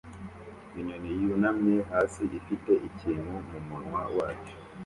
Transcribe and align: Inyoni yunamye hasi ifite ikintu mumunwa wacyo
Inyoni 0.79 1.09
yunamye 1.21 1.75
hasi 1.91 2.23
ifite 2.39 2.71
ikintu 2.87 3.31
mumunwa 3.49 4.01
wacyo 4.17 4.53